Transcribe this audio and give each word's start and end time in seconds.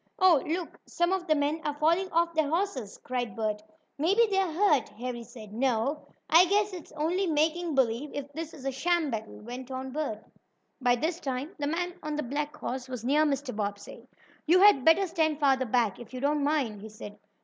"Oh, 0.17 0.41
look, 0.47 0.79
some 0.87 1.11
of 1.13 1.27
the 1.27 1.35
men 1.35 1.61
are 1.63 1.75
falling 1.77 2.11
off 2.11 2.33
their 2.33 2.49
horses!" 2.49 2.99
cried 3.03 3.35
Bert 3.35 3.61
"Maybe 3.99 4.23
they 4.31 4.39
are 4.39 4.51
hurt," 4.51 4.89
Harry 4.89 5.21
said. 5.21 5.53
"No, 5.53 6.07
I 6.27 6.45
guess 6.47 6.73
it's 6.73 6.91
only 6.93 7.27
making 7.27 7.75
believe, 7.75 8.09
if 8.11 8.27
this 8.33 8.51
is 8.55 8.65
a 8.65 8.71
sham 8.71 9.11
battle," 9.11 9.37
went 9.41 9.69
on 9.69 9.91
Bert. 9.91 10.25
By 10.81 10.95
this 10.95 11.19
time 11.19 11.53
the 11.59 11.67
man 11.67 11.93
on 12.01 12.15
the 12.15 12.23
black 12.23 12.57
horse 12.57 12.87
was 12.89 13.05
near 13.05 13.25
Mr. 13.27 13.55
Bobbsey. 13.55 14.07
"You 14.47 14.59
had 14.61 14.83
better 14.83 15.05
stand 15.05 15.39
farther 15.39 15.67
back, 15.67 15.99
if 15.99 16.15
you 16.15 16.19
don't 16.19 16.43
mind," 16.43 16.81
he 16.81 16.89
said. 16.89 17.19